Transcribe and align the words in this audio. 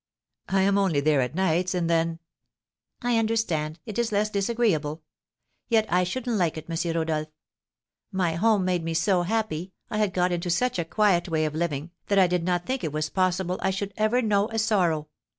"I 0.49 0.63
am 0.63 0.79
only 0.79 0.99
there 0.99 1.21
at 1.21 1.35
nights, 1.35 1.75
and 1.75 1.87
then" 1.87 2.17
"I 3.03 3.19
understand, 3.19 3.77
it 3.85 3.99
is 3.99 4.11
less 4.11 4.31
disagreeable. 4.31 5.03
Yet 5.67 5.85
I 5.93 6.03
shouldn't 6.05 6.37
like 6.37 6.57
it, 6.57 6.65
M. 6.67 6.95
Rodolph. 6.95 7.27
My 8.11 8.33
home 8.33 8.65
made 8.65 8.83
me 8.83 8.95
so 8.95 9.21
happy, 9.21 9.73
I 9.91 9.99
had 9.99 10.11
got 10.11 10.31
into 10.31 10.49
such 10.49 10.79
a 10.79 10.85
quiet 10.85 11.29
way 11.29 11.45
of 11.45 11.53
living, 11.53 11.91
that 12.07 12.17
I 12.17 12.25
did 12.25 12.43
not 12.43 12.65
think 12.65 12.83
it 12.83 12.91
was 12.91 13.11
possible 13.11 13.59
I 13.61 13.69
should 13.69 13.93
ever 13.95 14.23
know 14.23 14.47
a 14.49 14.57
sorrow. 14.57 15.07